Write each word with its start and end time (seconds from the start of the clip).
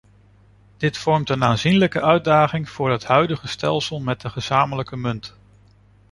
Dit 0.77 0.97
vormt 0.97 1.29
een 1.29 1.43
aanzienlijke 1.43 2.01
uitdaging 2.01 2.69
voor 2.69 2.91
het 2.91 3.03
huidige 3.05 3.47
stelsel 3.47 3.99
met 3.99 4.21
de 4.21 4.29
gezamenlijke 4.29 4.97
munt. 4.97 5.37